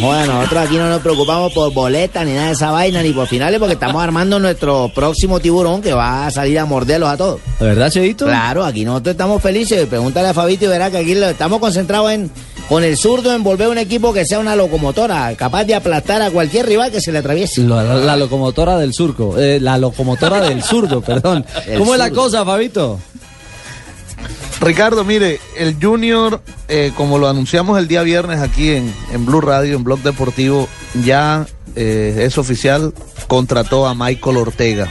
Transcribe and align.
Bueno, 0.00 0.32
nosotros 0.38 0.64
aquí 0.66 0.76
no 0.78 0.88
nos 0.88 1.02
preocupamos 1.02 1.52
por 1.52 1.72
boletas 1.74 2.24
ni 2.24 2.32
nada 2.32 2.46
de 2.46 2.52
esa 2.52 2.70
vaina, 2.70 3.02
ni 3.02 3.12
por 3.12 3.26
finales, 3.26 3.58
porque 3.58 3.74
estamos 3.74 4.02
armando 4.02 4.38
nuestro 4.38 4.90
próximo 4.94 5.40
tiburón 5.40 5.82
que 5.82 5.92
va 5.92 6.26
a 6.26 6.30
salir 6.30 6.58
a 6.58 6.64
morderlos 6.64 7.10
a 7.10 7.16
todos. 7.18 7.40
¿De 7.58 7.66
verdad, 7.66 7.90
Cheito? 7.90 8.24
Claro, 8.24 8.64
aquí 8.64 8.82
nosotros 8.86 9.12
estamos 9.12 9.42
felices. 9.42 9.86
Pregúntale 9.86 10.28
a 10.28 10.34
Fabito 10.34 10.64
y 10.64 10.68
verá 10.68 10.90
que 10.90 10.98
aquí 10.98 11.14
lo- 11.14 11.28
estamos 11.28 11.58
concentrados 11.58 12.12
en 12.12 12.30
con 12.66 12.82
el 12.84 12.96
zurdo 12.96 13.34
en 13.34 13.42
volver 13.42 13.68
un 13.68 13.78
equipo 13.78 14.12
que 14.14 14.24
sea 14.24 14.38
una 14.38 14.54
locomotora, 14.56 15.34
capaz 15.36 15.64
de 15.64 15.74
aplastar 15.74 16.22
a 16.22 16.30
cualquier 16.30 16.66
rival 16.66 16.90
que 16.90 17.00
se 17.00 17.10
le 17.12 17.18
atraviese. 17.18 17.60
La, 17.62 17.82
la- 17.82 17.96
la 17.96 18.16
locomotora 18.16 18.78
del 18.78 18.94
surco. 18.94 19.36
eh, 19.38 19.58
la 19.60 19.76
locomotora 19.76 20.40
del 20.40 20.62
zurdo, 20.62 21.02
perdón. 21.02 21.44
El 21.66 21.78
¿Cómo 21.80 21.92
es 21.94 21.98
la 21.98 22.10
cosa, 22.10 22.42
Fabito? 22.44 22.98
Ricardo, 24.60 25.04
mire, 25.04 25.40
el 25.56 25.76
Junior, 25.80 26.42
eh, 26.68 26.92
como 26.94 27.18
lo 27.18 27.28
anunciamos 27.28 27.78
el 27.78 27.88
día 27.88 28.02
viernes 28.02 28.40
aquí 28.40 28.70
en, 28.70 28.92
en 29.10 29.24
Blue 29.24 29.40
Radio, 29.40 29.76
en 29.76 29.84
Blog 29.84 30.00
Deportivo, 30.00 30.68
ya 31.02 31.46
eh, 31.76 32.24
es 32.26 32.36
oficial, 32.36 32.92
contrató 33.26 33.86
a 33.86 33.94
Michael 33.94 34.36
Ortega. 34.36 34.88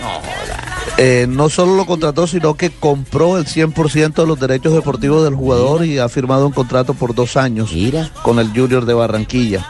Eh, 0.98 1.28
no 1.30 1.50
solo 1.50 1.76
lo 1.76 1.86
contrató, 1.86 2.28
sino 2.28 2.56
que 2.56 2.72
compró 2.72 3.38
el 3.38 3.46
100% 3.46 4.14
de 4.16 4.28
los 4.28 4.40
derechos 4.40 4.74
deportivos 4.74 5.24
del 5.24 5.36
jugador 5.36 5.86
y 5.86 5.98
ha 6.00 6.10
firmado 6.10 6.48
un 6.48 6.52
contrato 6.52 6.94
por 6.94 7.16
dos 7.16 7.38
años 7.38 7.72
con 8.22 8.40
el 8.40 8.50
Junior 8.50 8.86
de 8.86 8.94
Barranquilla. 8.94 9.66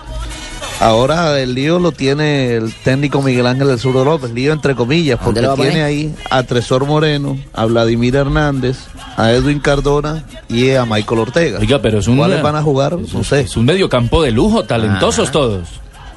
Ahora 0.80 1.40
el 1.40 1.56
lío 1.56 1.78
lo 1.78 1.92
tiene 1.92 2.54
el 2.56 2.74
técnico 2.74 3.22
Miguel 3.22 3.48
Ángel 3.48 3.68
del 3.68 3.80
Sur 3.80 3.94
López, 3.96 4.32
lío 4.32 4.54
entre 4.54 4.76
comillas, 4.76 5.20
¿A 5.22 5.26
dónde 5.26 5.44
porque 5.44 5.64
tiene 5.64 5.84
ahí 5.84 6.16
a 6.32 6.42
Tresor 6.44 6.86
Moreno, 6.86 7.38
a 7.54 7.66
Vladimir 7.66 8.16
Hernández, 8.16 8.78
a 9.20 9.32
Edwin 9.34 9.60
Cardona 9.60 10.24
y 10.48 10.72
a 10.72 10.86
Michael 10.86 11.20
Ortega. 11.20 11.60
Oiga, 11.60 11.82
pero 11.82 12.00
es 12.00 12.08
un. 12.08 12.18
¿Cuáles 12.18 12.42
van 12.42 12.56
a 12.56 12.62
jugar? 12.62 12.98
No 12.98 13.24
sé. 13.24 13.42
Es 13.42 13.58
un 13.58 13.66
mediocampo 13.66 14.24
de 14.24 14.32
lujo, 14.32 14.64
talentosos 14.64 15.32
todos. 15.32 15.68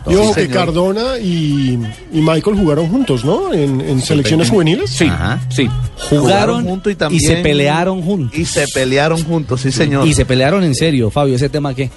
Y 0.06 0.14
ojo 0.17 0.34
Sí, 0.34 0.41
que. 0.42 0.48
Cardona 0.48 1.19
y, 1.19 1.78
y 2.12 2.20
Michael 2.20 2.56
jugaron 2.56 2.89
juntos, 2.89 3.25
¿no? 3.25 3.53
En, 3.53 3.81
en 3.81 4.00
selecciones 4.03 4.50
juveniles. 4.50 4.91
Sí, 4.91 5.06
Ajá. 5.06 5.41
sí. 5.48 5.69
Jugaron, 6.11 6.64
juntos 6.64 6.91
y 6.91 6.94
y, 6.94 6.97
también- 6.97 7.22
se 7.22 7.36
pelearon 7.36 8.03
juntos. 8.03 8.36
Y 8.39 8.44
se 8.44 8.67
pelearon 8.69 9.22
juntos, 9.22 9.61
sí 9.61 9.70
señor. 9.70 10.06
Y 10.06 10.12
se 10.14 10.25
pelearon 10.25 10.64
en 10.64 10.75
serio, 10.75 11.11
Fabio. 11.11 11.37
¿Ese 11.37 11.48
tema 11.48 11.72
qué? 11.75 11.89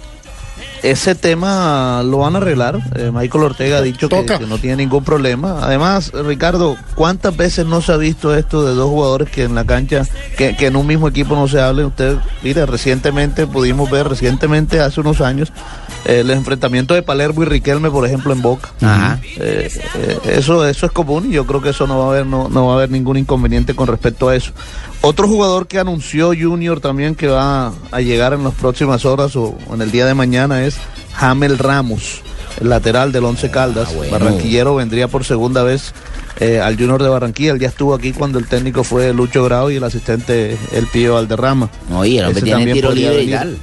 Ese 0.85 1.15
tema 1.15 2.03
lo 2.03 2.19
van 2.19 2.35
a 2.35 2.37
arreglar. 2.37 2.79
Eh, 2.95 3.09
Michael 3.11 3.43
Ortega 3.43 3.77
ha 3.77 3.81
dicho 3.81 4.07
que, 4.07 4.45
no 4.47 4.59
tiene 4.59 4.77
ningún 4.77 5.03
problema. 5.03 5.57
Además, 5.63 6.11
Ricardo, 6.13 6.77
¿cuántas 6.93 7.35
veces 7.35 7.65
no 7.65 7.81
se 7.81 7.91
ha 7.91 7.97
visto 7.97 8.35
esto 8.35 8.63
de 8.63 8.75
dos 8.75 8.91
jugadores 8.91 9.31
que 9.31 9.43
en 9.43 9.55
la 9.55 9.65
cancha, 9.65 10.05
que, 10.37 10.55
que 10.55 10.67
en 10.67 10.75
un 10.75 10.85
mismo 10.85 11.07
equipo 11.07 11.35
no 11.35 11.47
se 11.47 11.59
hablen? 11.59 11.87
Usted, 11.87 12.17
mire, 12.43 12.67
recientemente 12.67 13.47
pudimos 13.47 13.89
ver, 13.89 14.07
recientemente, 14.07 14.79
hace 14.79 15.01
unos 15.01 15.21
años, 15.21 15.51
eh, 16.05 16.19
el 16.19 16.29
enfrentamiento 16.29 16.93
de 16.93 17.01
Palermo 17.01 17.41
y 17.41 17.45
Riquelme, 17.45 17.89
por 17.89 18.05
ejemplo, 18.05 18.31
en 18.31 18.43
Boca. 18.43 18.69
Ajá. 18.79 19.19
Eh, 19.37 19.69
eh, 19.95 20.19
eso, 20.25 20.67
eso 20.67 20.85
es 20.85 20.91
común 20.91 21.31
y 21.31 21.33
yo 21.33 21.47
creo 21.47 21.63
que 21.63 21.69
eso 21.69 21.87
no 21.87 21.97
va 21.97 22.05
a 22.05 22.09
haber, 22.09 22.27
no, 22.27 22.47
no 22.47 22.67
va 22.67 22.73
a 22.73 22.75
haber 22.75 22.91
ningún 22.91 23.17
inconveniente 23.17 23.73
con 23.73 23.87
respecto 23.87 24.29
a 24.29 24.35
eso. 24.35 24.51
Otro 25.01 25.27
jugador 25.27 25.67
que 25.67 25.79
anunció 25.79 26.27
Junior 26.39 26.79
también 26.79 27.15
que 27.15 27.27
va 27.27 27.73
a 27.91 28.01
llegar 28.01 28.33
en 28.33 28.43
las 28.43 28.53
próximas 28.53 29.05
horas 29.05 29.35
o 29.35 29.57
en 29.71 29.81
el 29.81 29.91
día 29.91 30.05
de 30.05 30.13
mañana 30.13 30.63
es 30.65 30.74
Jamel 31.13 31.57
Ramos, 31.57 32.21
el 32.59 32.69
lateral 32.69 33.11
del 33.11 33.23
Once 33.25 33.49
Caldas. 33.51 33.89
Ah, 33.91 33.95
bueno. 33.95 34.11
Barranquillero 34.11 34.75
vendría 34.75 35.07
por 35.07 35.23
segunda 35.23 35.63
vez 35.63 35.93
eh, 36.39 36.59
al 36.59 36.75
Junior 36.77 37.01
de 37.01 37.09
Barranquilla. 37.09 37.53
Él 37.53 37.59
ya 37.59 37.67
estuvo 37.67 37.93
aquí 37.93 38.11
cuando 38.11 38.39
el 38.39 38.47
técnico 38.47 38.83
fue 38.83 39.13
Lucho 39.13 39.43
Grau 39.43 39.69
y 39.71 39.75
el 39.77 39.83
asistente 39.83 40.57
el 40.73 40.87
Pío 40.87 41.13
Valderrama. 41.15 41.69
Oye, 41.93 42.19
el 42.19 42.25
hombre 42.25 42.39
Ese 42.39 42.45
tiene 42.45 42.57
también 42.59 42.75
tiro 42.75 42.89
podría 42.89 43.09
libre 43.11 43.23
y 43.23 43.25
venir. 43.27 43.39
tal. 43.39 43.57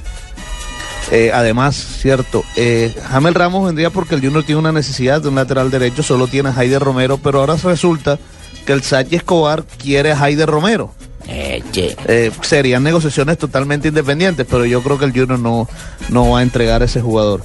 Eh, 1.11 1.31
además, 1.33 1.75
cierto, 1.75 2.43
eh, 2.55 2.95
Jamel 3.09 3.35
Ramos 3.35 3.65
vendría 3.65 3.89
porque 3.89 4.15
el 4.15 4.21
Junior 4.21 4.43
tiene 4.43 4.59
una 4.59 4.71
necesidad 4.71 5.21
de 5.21 5.27
un 5.27 5.35
lateral 5.35 5.69
derecho, 5.69 6.01
solo 6.01 6.27
tiene 6.27 6.49
a 6.49 6.53
Jaide 6.53 6.79
Romero, 6.79 7.17
pero 7.17 7.39
ahora 7.41 7.55
resulta 7.61 8.17
que 8.65 8.73
el 8.73 8.81
Sachi 8.81 9.17
Escobar 9.17 9.63
quiere 9.77 10.13
a 10.13 10.17
Jaide 10.17 10.45
Romero. 10.45 10.91
Eche. 11.27 11.95
Eh, 12.07 12.31
serían 12.41 12.83
negociaciones 12.83 13.37
totalmente 13.37 13.87
independientes, 13.87 14.45
pero 14.49 14.65
yo 14.65 14.81
creo 14.81 14.97
que 14.99 15.05
el 15.05 15.11
Junior 15.11 15.39
no, 15.39 15.67
no 16.09 16.29
va 16.31 16.39
a 16.39 16.43
entregar 16.43 16.81
a 16.81 16.85
ese 16.85 17.01
jugador. 17.01 17.41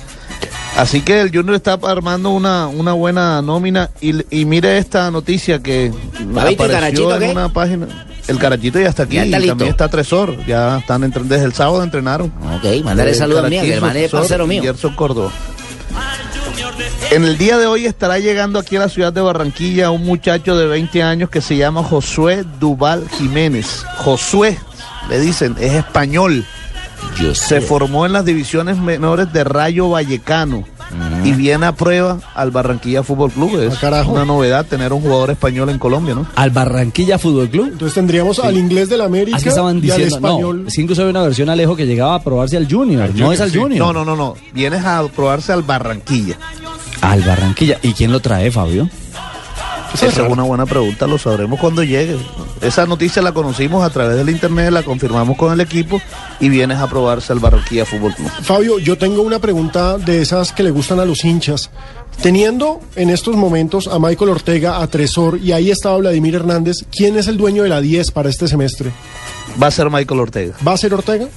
Así 0.76 1.00
que 1.00 1.20
el 1.20 1.30
Junior 1.34 1.56
está 1.56 1.78
armando 1.82 2.30
una, 2.30 2.68
una 2.68 2.92
buena 2.92 3.42
nómina 3.42 3.90
y, 4.00 4.14
y 4.40 4.44
mire 4.44 4.78
esta 4.78 5.10
noticia 5.10 5.60
que 5.60 5.92
¿Fabito, 6.34 6.64
el 6.66 6.70
apareció 6.74 7.14
en 7.14 7.20
qué? 7.20 7.30
una 7.30 7.48
página. 7.52 7.86
El 8.28 8.38
carachito 8.38 8.78
ya 8.78 8.88
está 8.90 9.04
aquí 9.04 9.16
Ya 9.16 9.24
está 9.24 9.38
y 9.38 9.40
listo. 9.40 9.52
también 9.52 9.70
está 9.70 9.88
Tresor. 9.88 10.44
Ya 10.46 10.78
están 10.78 11.10
desde 11.10 11.44
el 11.46 11.54
sábado 11.54 11.82
entrenaron. 11.82 12.26
Ok, 12.56 12.84
mandale 12.84 13.12
Eh, 13.12 13.14
saludos 13.14 13.44
a 13.44 13.48
mí, 13.48 13.56
que 13.58 13.72
el 13.74 13.80
Carachito, 13.80 13.86
man 13.86 13.96
es 13.96 14.10
parcero 14.10 14.46
mío. 14.46 14.62
Gerson 14.62 14.94
Córdoba. 14.94 15.32
En 17.10 17.24
el 17.24 17.38
día 17.38 17.56
de 17.56 17.66
hoy 17.66 17.86
estará 17.86 18.18
llegando 18.18 18.58
aquí 18.58 18.76
a 18.76 18.80
la 18.80 18.88
ciudad 18.90 19.12
de 19.12 19.22
Barranquilla 19.22 19.90
un 19.90 20.04
muchacho 20.04 20.56
de 20.56 20.66
20 20.66 21.02
años 21.02 21.30
que 21.30 21.40
se 21.40 21.56
llama 21.56 21.82
Josué 21.82 22.44
Duval 22.60 23.08
Jiménez. 23.08 23.82
Josué, 23.98 24.58
le 25.08 25.18
dicen, 25.18 25.56
es 25.58 25.72
español. 25.72 26.44
Yo 27.18 27.34
Se 27.34 27.60
formó 27.62 28.04
en 28.04 28.12
las 28.12 28.24
divisiones 28.26 28.76
menores 28.76 29.32
de 29.32 29.42
Rayo 29.44 29.88
Vallecano 29.88 30.64
y 31.24 31.32
viene 31.32 31.66
a 31.66 31.72
prueba 31.72 32.18
al 32.34 32.50
Barranquilla 32.50 33.02
Fútbol 33.02 33.30
Club. 33.30 33.58
Es 33.60 33.74
Ah, 33.74 33.78
carajo. 33.80 34.12
una 34.12 34.24
novedad 34.24 34.66
tener 34.66 34.92
un 34.92 35.00
jugador 35.00 35.30
español 35.30 35.70
en 35.70 35.78
Colombia, 35.78 36.14
¿no? 36.14 36.26
Al 36.34 36.50
Barranquilla 36.50 37.18
Fútbol 37.18 37.48
Club. 37.48 37.68
Entonces 37.72 37.94
tendríamos 37.94 38.38
al 38.40 38.56
inglés 38.58 38.88
del 38.90 39.00
América 39.00 39.36
Así 39.38 39.48
estaban 39.48 39.76
y 39.76 39.90
al 39.90 39.96
diciendo. 39.98 40.16
español. 40.16 40.62
No, 40.62 40.68
es 40.68 40.74
que 40.74 40.82
incluso 40.82 41.02
había 41.02 41.10
una 41.12 41.22
versión 41.22 41.48
Alejo 41.48 41.74
que 41.76 41.86
llegaba 41.86 42.16
a 42.16 42.22
probarse 42.22 42.56
al 42.58 42.70
Junior. 42.70 43.08
no 43.14 43.32
es 43.32 43.40
al 43.40 43.50
Junior. 43.52 43.78
No, 43.86 43.92
no, 43.92 44.04
no, 44.04 44.14
no. 44.16 44.34
Vienes 44.52 44.84
a 44.84 45.02
probarse 45.14 45.52
al 45.52 45.62
Barranquilla. 45.62 46.36
Al 47.00 47.22
Barranquilla. 47.22 47.78
¿Y 47.82 47.92
quién 47.92 48.12
lo 48.12 48.20
trae, 48.20 48.50
Fabio? 48.50 48.88
Esa 49.94 50.06
es 50.06 50.18
una 50.18 50.42
buena 50.42 50.66
pregunta, 50.66 51.06
lo 51.06 51.18
sabremos 51.18 51.58
cuando 51.58 51.82
llegue. 51.82 52.16
Esa 52.60 52.86
noticia 52.86 53.22
la 53.22 53.32
conocimos 53.32 53.82
a 53.82 53.90
través 53.90 54.16
del 54.16 54.28
internet, 54.28 54.70
la 54.70 54.82
confirmamos 54.82 55.36
con 55.36 55.52
el 55.52 55.60
equipo 55.60 56.00
y 56.40 56.48
vienes 56.48 56.78
a 56.78 56.88
probarse 56.88 57.32
al 57.32 57.38
Barranquilla 57.38 57.86
Fútbol 57.86 58.14
Club. 58.14 58.30
Fabio, 58.42 58.78
yo 58.78 58.98
tengo 58.98 59.22
una 59.22 59.38
pregunta 59.38 59.96
de 59.96 60.20
esas 60.20 60.52
que 60.52 60.62
le 60.62 60.70
gustan 60.70 61.00
a 61.00 61.04
los 61.04 61.24
hinchas. 61.24 61.70
Teniendo 62.20 62.80
en 62.96 63.10
estos 63.10 63.36
momentos 63.36 63.88
a 63.88 63.98
Michael 63.98 64.30
Ortega, 64.30 64.82
a 64.82 64.86
Tresor 64.88 65.38
y 65.38 65.52
ahí 65.52 65.70
estaba 65.70 65.96
Vladimir 65.98 66.34
Hernández, 66.34 66.84
¿quién 66.90 67.16
es 67.16 67.28
el 67.28 67.36
dueño 67.36 67.62
de 67.62 67.68
la 67.68 67.80
10 67.80 68.10
para 68.10 68.28
este 68.28 68.48
semestre? 68.48 68.92
Va 69.60 69.68
a 69.68 69.70
ser 69.70 69.88
Michael 69.88 70.20
Ortega. 70.20 70.54
¿Va 70.66 70.72
a 70.72 70.76
ser 70.76 70.94
Ortega? 70.94 71.28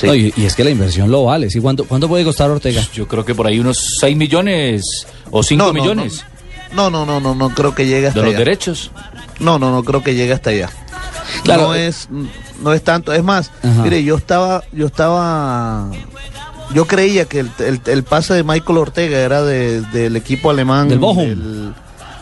Sí. 0.00 0.06
No, 0.06 0.14
y, 0.14 0.32
y 0.36 0.44
es 0.44 0.54
que 0.54 0.62
la 0.64 0.70
inversión 0.70 1.10
lo 1.10 1.24
vale. 1.24 1.50
¿sí? 1.50 1.60
¿Cuánto, 1.60 1.84
¿Cuánto 1.84 2.08
puede 2.08 2.24
costar 2.24 2.50
Ortega? 2.50 2.82
Yo 2.94 3.08
creo 3.08 3.24
que 3.24 3.34
por 3.34 3.46
ahí 3.46 3.58
unos 3.58 3.96
6 4.00 4.16
millones 4.16 5.06
o 5.30 5.42
5 5.42 5.58
No, 5.62 5.68
no, 5.68 5.72
millones 5.74 6.24
No, 6.74 6.90
no, 6.90 7.04
no, 7.04 7.18
no, 7.20 7.34
no 7.34 7.50
creo 7.50 7.74
que 7.74 7.86
llegue 7.86 8.06
hasta 8.08 8.20
de 8.20 8.26
los 8.26 8.36
derechos. 8.36 8.90
No, 9.40 9.58
no, 9.58 9.70
no 9.72 9.82
creo 9.84 10.02
que 10.02 10.14
llegue 10.14 10.32
hasta 10.32 10.50
allá. 10.50 10.70
Claro. 11.44 11.62
No 11.68 11.74
es, 11.74 12.08
no 12.62 12.72
es 12.72 12.82
tanto. 12.82 13.12
Es 13.12 13.22
más, 13.24 13.50
Ajá. 13.62 13.82
mire, 13.82 14.02
yo 14.04 14.16
estaba, 14.16 14.62
yo 14.72 14.86
estaba, 14.86 15.90
yo 16.74 16.86
creía 16.86 17.24
que 17.26 17.40
el, 17.40 17.50
el- 17.58 17.80
el 17.86 18.02
pase 18.04 18.34
de 18.34 18.42
Michael 18.44 18.78
Ortega 18.78 19.18
era 19.18 19.42
de- 19.42 19.80
del 19.82 20.16
equipo 20.16 20.50
alemán. 20.50 20.88
Del 20.88 20.98
Bochum. 20.98 21.24
del- 21.24 21.74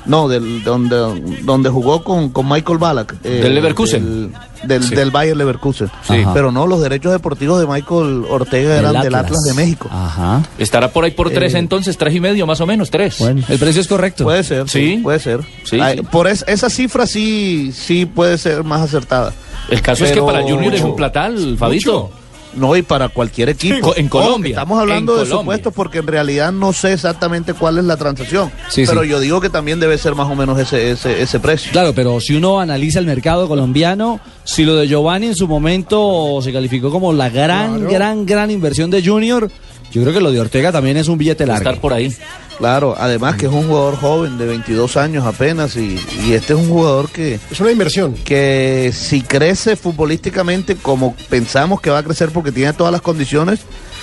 no, 0.06 0.28
del 0.28 0.62
donde, 0.62 0.96
donde 1.42 1.68
jugó 1.68 2.04
con, 2.04 2.28
con 2.30 2.48
Michael 2.48 2.78
Ballack. 2.78 3.14
eh, 3.24 3.28
Del 3.42 3.54
Leverkusen. 3.54 4.04
Del, 4.04 4.32
del, 4.66 4.82
Sí. 4.82 4.94
del 4.94 5.10
Bayer 5.10 5.36
Leverkusen. 5.36 5.88
Sí. 6.06 6.24
Pero 6.34 6.52
no, 6.52 6.66
los 6.66 6.80
derechos 6.80 7.12
deportivos 7.12 7.60
de 7.60 7.66
Michael 7.66 8.24
Ortega 8.28 8.76
eran 8.78 9.00
del 9.00 9.14
Atlas 9.14 9.42
de 9.42 9.54
México. 9.54 9.88
Ajá. 9.92 10.42
Estará 10.58 10.88
por 10.92 11.04
ahí 11.04 11.10
por 11.12 11.30
tres 11.30 11.54
Eh, 11.54 11.58
entonces, 11.58 11.96
tres 11.96 12.14
y 12.14 12.20
medio 12.20 12.46
más 12.46 12.60
o 12.60 12.66
menos, 12.66 12.90
tres. 12.90 13.18
Bueno, 13.18 13.42
el 13.48 13.58
precio 13.58 13.80
es 13.80 13.88
correcto. 13.88 14.24
Puede 14.24 14.42
ser, 14.44 14.68
sí, 14.68 14.96
Sí. 14.96 15.00
puede 15.02 15.18
ser. 15.18 15.40
Sí, 15.64 15.78
Ay, 15.80 15.98
sí. 15.98 16.04
Por 16.10 16.26
es- 16.28 16.44
esa 16.48 16.68
cifra 16.70 17.06
sí, 17.06 17.72
sí 17.74 18.06
puede 18.06 18.38
ser 18.38 18.64
más 18.64 18.82
acertada. 18.82 19.32
El 19.70 19.82
caso 19.82 20.04
es 20.04 20.12
que 20.12 20.22
para 20.22 20.40
el 20.40 20.44
Junior 20.44 20.74
es 20.74 20.82
un 20.82 20.94
platal, 20.96 21.56
Fabito. 21.58 22.10
No, 22.54 22.74
y 22.76 22.82
para 22.82 23.08
cualquier 23.10 23.50
equipo. 23.50 23.94
En 23.96 24.08
Colombia, 24.08 24.50
estamos 24.50 24.78
hablando 24.80 25.12
de 25.14 25.24
Colombia. 25.24 25.40
supuestos 25.40 25.72
porque 25.74 25.98
en 25.98 26.06
realidad 26.06 26.52
no 26.52 26.72
sé 26.72 26.92
exactamente 26.94 27.52
cuál 27.54 27.78
es 27.78 27.84
la 27.84 27.96
transacción. 27.96 28.50
Sí, 28.68 28.84
pero 28.86 29.02
sí. 29.02 29.08
yo 29.08 29.20
digo 29.20 29.40
que 29.40 29.50
también 29.50 29.78
debe 29.78 29.98
ser 29.98 30.14
más 30.14 30.30
o 30.30 30.34
menos 30.34 30.58
ese, 30.58 30.90
ese, 30.92 31.20
ese 31.22 31.38
precio. 31.40 31.70
Claro, 31.72 31.92
pero 31.94 32.18
si 32.20 32.34
uno 32.34 32.58
analiza 32.60 32.98
el 32.98 33.06
mercado 33.06 33.46
colombiano, 33.48 34.20
si 34.44 34.64
lo 34.64 34.74
de 34.76 34.88
Giovanni 34.88 35.26
en 35.26 35.34
su 35.34 35.46
momento 35.48 36.38
se 36.42 36.52
calificó 36.52 36.90
como 36.90 37.12
la 37.12 37.28
gran, 37.28 37.76
Claro. 37.80 37.90
gran, 37.90 38.26
gran 38.26 38.50
inversión 38.50 38.90
de 38.90 39.04
Junior, 39.04 39.50
yo 39.92 40.02
creo 40.02 40.14
que 40.14 40.20
lo 40.20 40.30
de 40.32 40.40
Ortega 40.40 40.72
también 40.72 40.96
es 40.96 41.08
un 41.08 41.18
billete 41.18 41.46
largo. 41.46 41.58
Estar 41.68 41.80
por 41.80 41.92
ahí. 41.92 42.12
Claro, 42.58 42.94
además 42.98 43.36
que 43.36 43.46
es 43.46 43.52
un 43.52 43.66
jugador 43.66 43.96
joven 43.96 44.38
de 44.38 44.46
22 44.46 44.96
años 44.96 45.26
apenas 45.26 45.76
y, 45.76 45.98
y 46.24 46.32
este 46.32 46.54
es 46.54 46.58
un 46.58 46.68
jugador 46.68 47.10
que, 47.10 47.38
Es 47.50 47.60
una 47.60 47.70
inversión. 47.70 48.14
que 48.14 48.92
si 48.94 49.20
crece 49.20 49.76
futbolísticamente 49.76 50.76
como 50.76 51.14
pensamos 51.28 51.80
que 51.80 51.90
va 51.90 51.98
a 51.98 52.02
crecer 52.02 52.30
porque 52.30 52.52
tiene 52.52 52.72
todas 52.72 52.92
las 52.92 53.02
condiciones, 53.02 53.60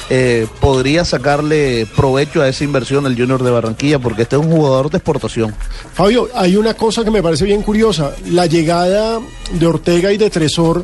eh, 0.10 0.48
podría 0.60 1.06
sacarle 1.06 1.88
provecho 1.96 2.42
a 2.42 2.48
esa 2.50 2.64
inversión 2.64 3.06
el 3.06 3.16
Junior 3.18 3.42
de 3.42 3.52
Barranquilla 3.52 4.00
porque 4.00 4.24
este 4.24 4.36
es 4.36 4.42
un 4.42 4.52
jugador 4.52 4.92
de 4.92 4.98
exportación. 4.98 5.56
Fabio, 5.94 6.30
hay 6.36 6.56
una 6.56 6.74
cosa 6.76 7.04
que 7.04 7.12
me 7.12 7.24
parece 7.24 7.46
bien 7.46 7.62
curiosa. 7.64 8.12
La 8.30 8.46
llegada 8.46 9.20
de 9.52 9.66
Ortega 9.66 10.12
y 10.12 10.18
de 10.18 10.30
Tresor 10.30 10.84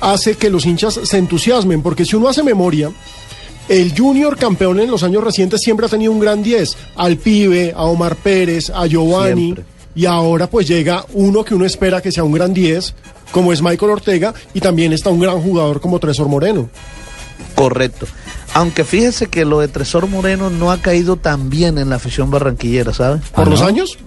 hace 0.00 0.36
que 0.36 0.50
los 0.50 0.66
hinchas 0.66 0.98
se 1.04 1.18
entusiasmen, 1.18 1.82
porque 1.82 2.04
si 2.04 2.16
uno 2.16 2.28
hace 2.28 2.42
memoria, 2.42 2.90
el 3.68 3.96
Junior 3.96 4.36
campeón 4.36 4.80
en 4.80 4.90
los 4.90 5.02
años 5.02 5.24
recientes 5.24 5.60
siempre 5.60 5.86
ha 5.86 5.88
tenido 5.88 6.12
un 6.12 6.20
gran 6.20 6.42
10, 6.42 6.76
al 6.96 7.16
pibe, 7.16 7.72
a 7.74 7.84
Omar 7.84 8.16
Pérez, 8.16 8.70
a 8.70 8.86
Giovanni, 8.86 9.42
Siempre. 9.46 9.64
y 9.94 10.06
ahora 10.06 10.48
pues 10.48 10.68
llega 10.68 11.04
uno 11.14 11.44
que 11.44 11.54
uno 11.54 11.64
espera 11.64 12.00
que 12.00 12.12
sea 12.12 12.24
un 12.24 12.32
gran 12.32 12.54
10, 12.54 12.94
como 13.32 13.52
es 13.52 13.62
Michael 13.62 13.92
Ortega, 13.92 14.34
y 14.54 14.60
también 14.60 14.92
está 14.92 15.10
un 15.10 15.20
gran 15.20 15.40
jugador 15.40 15.80
como 15.80 15.98
Tresor 15.98 16.28
Moreno. 16.28 16.68
Correcto. 17.54 18.06
Aunque 18.54 18.84
fíjese 18.84 19.26
que 19.26 19.44
lo 19.44 19.60
de 19.60 19.68
Tresor 19.68 20.06
Moreno 20.06 20.48
no 20.48 20.70
ha 20.70 20.78
caído 20.80 21.16
tan 21.16 21.50
bien 21.50 21.78
en 21.78 21.90
la 21.90 21.96
afición 21.96 22.30
barranquillera, 22.30 22.94
¿sabe? 22.94 23.20
¿Por 23.34 23.48
los 23.48 23.62
años? 23.62 23.98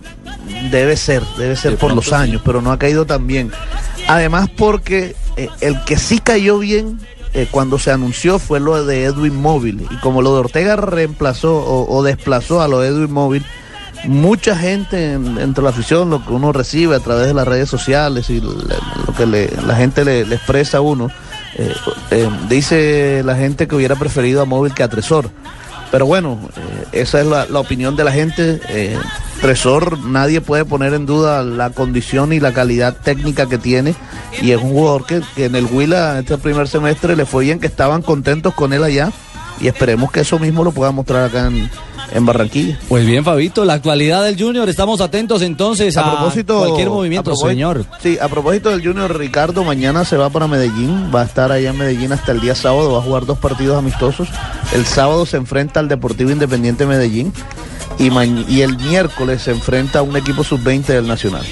Debe 0.71 0.97
ser, 0.97 1.23
debe 1.37 1.55
ser 1.55 1.77
por 1.77 1.93
los 1.93 2.13
años, 2.13 2.41
pero 2.43 2.61
no 2.61 2.71
ha 2.71 2.79
caído 2.79 3.05
tan 3.05 3.27
bien. 3.27 3.51
Además 4.07 4.49
porque 4.55 5.15
eh, 5.35 5.49
el 5.61 5.83
que 5.83 5.97
sí 5.97 6.19
cayó 6.19 6.59
bien 6.59 6.99
eh, 7.33 7.47
cuando 7.49 7.77
se 7.79 7.91
anunció 7.91 8.39
fue 8.39 8.59
lo 8.59 8.83
de 8.85 9.03
Edwin 9.05 9.35
Móvil. 9.35 9.85
Y 9.89 9.95
como 9.97 10.21
lo 10.21 10.33
de 10.33 10.39
Ortega 10.39 10.75
reemplazó 10.75 11.55
o, 11.63 12.03
desplazó 12.03 12.61
a 12.61 12.67
lo 12.67 12.79
de 12.79 12.89
Edwin 12.89 13.11
Móvil, 13.11 13.45
mucha 14.05 14.55
gente 14.55 15.13
en- 15.13 15.37
entre 15.37 15.63
la 15.63 15.71
afición, 15.71 16.09
lo 16.09 16.25
que 16.25 16.31
uno 16.31 16.51
recibe 16.53 16.95
a 16.95 16.99
través 16.99 17.27
de 17.27 17.33
las 17.33 17.47
redes 17.47 17.69
sociales 17.69 18.29
y 18.29 18.39
lo 18.41 18.53
que 19.17 19.25
la 19.65 19.75
gente 19.75 20.05
le, 20.05 20.25
le 20.25 20.35
expresa 20.35 20.77
a 20.77 20.81
uno, 20.81 21.09
eh, 21.57 21.73
eh, 22.11 22.29
dice 22.47 23.21
la 23.25 23.35
gente 23.35 23.67
que 23.67 23.75
hubiera 23.75 23.95
preferido 23.95 24.41
a 24.41 24.45
Móvil 24.45 24.73
que 24.73 24.83
a 24.83 24.87
Tresor. 24.87 25.29
Pero 25.91 26.05
bueno, 26.05 26.39
eh, 26.55 27.01
esa 27.01 27.19
es 27.19 27.25
la, 27.25 27.45
la 27.45 27.59
opinión 27.59 27.95
de 27.95 28.03
la 28.03 28.11
gente. 28.11 28.59
Eh, 28.69 28.97
Tresor, 29.41 29.99
nadie 30.05 30.41
puede 30.41 30.65
poner 30.65 30.93
en 30.93 31.05
duda 31.05 31.43
la 31.43 31.69
condición 31.69 32.33
y 32.33 32.39
la 32.39 32.53
calidad 32.53 32.95
técnica 32.95 33.47
que 33.47 33.57
tiene. 33.57 33.95
Y 34.41 34.51
es 34.51 34.61
un 34.61 34.71
jugador 34.71 35.05
que, 35.05 35.21
que 35.35 35.45
en 35.45 35.55
el 35.55 35.65
Huila, 35.65 36.19
este 36.19 36.37
primer 36.37 36.67
semestre, 36.67 37.15
le 37.15 37.25
fue 37.25 37.45
bien, 37.45 37.59
que 37.59 37.67
estaban 37.67 38.01
contentos 38.01 38.53
con 38.53 38.73
él 38.73 38.83
allá. 38.83 39.11
Y 39.61 39.67
esperemos 39.67 40.11
que 40.11 40.21
eso 40.21 40.39
mismo 40.39 40.63
lo 40.63 40.71
pueda 40.71 40.91
mostrar 40.91 41.25
acá 41.25 41.47
en, 41.47 41.69
en 42.11 42.25
Barranquilla. 42.25 42.79
Pues 42.87 43.05
bien, 43.05 43.23
Fabito, 43.23 43.65
la 43.65 43.73
actualidad 43.73 44.23
del 44.23 44.39
Junior, 44.39 44.67
estamos 44.69 45.01
atentos 45.01 45.41
entonces 45.41 45.97
a, 45.97 46.01
A 46.01 46.15
propósito, 46.17 46.59
cualquier 46.59 46.89
movimiento, 46.89 47.31
a 47.31 47.35
señor. 47.35 47.85
Sí, 48.01 48.17
a 48.19 48.27
propósito 48.27 48.69
del 48.69 48.85
Junior 48.85 49.17
Ricardo, 49.17 49.63
mañana 49.63 50.05
se 50.05 50.17
va 50.17 50.29
para 50.29 50.47
Medellín, 50.47 51.11
va 51.13 51.21
a 51.21 51.25
estar 51.25 51.51
allá 51.51 51.69
en 51.71 51.77
Medellín 51.77 52.11
hasta 52.11 52.31
el 52.31 52.41
día 52.41 52.55
sábado, 52.55 52.93
va 52.93 52.99
a 52.99 53.01
jugar 53.01 53.25
dos 53.25 53.37
partidos 53.37 53.77
amistosos. 53.77 54.29
El 54.73 54.85
sábado 54.85 55.25
se 55.25 55.37
enfrenta 55.37 55.79
al 55.79 55.87
Deportivo 55.87 56.31
Independiente 56.31 56.85
Medellín 56.85 57.33
y 57.99 58.61
el 58.61 58.77
miércoles 58.77 59.41
se 59.41 59.51
enfrenta 59.51 59.99
a 59.99 60.01
un 60.01 60.15
equipo 60.15 60.43
sub-20 60.43 60.85
del 60.85 61.07
Nacional. 61.07 61.45